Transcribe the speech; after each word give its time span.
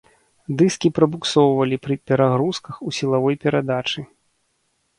Дыскі 0.61 0.89
прабуксоўвалі 0.99 1.77
пры 1.85 1.97
перагрузках 2.11 2.75
ў 2.87 3.01
сілавой 3.01 3.35
перадачы. 3.47 4.01